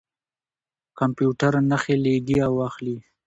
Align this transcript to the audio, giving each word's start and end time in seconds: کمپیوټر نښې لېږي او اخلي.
کمپیوټر 0.99 1.53
نښې 1.69 1.95
لېږي 2.03 2.37
او 2.47 2.53
اخلي. 2.67 2.97